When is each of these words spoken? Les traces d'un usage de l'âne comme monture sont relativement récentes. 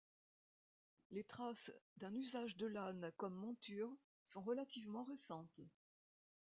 Les 1.11 1.23
traces 1.23 1.71
d'un 1.97 2.15
usage 2.15 2.57
de 2.57 2.65
l'âne 2.65 3.11
comme 3.17 3.35
monture 3.35 3.95
sont 4.25 4.41
relativement 4.41 5.03
récentes. 5.03 5.61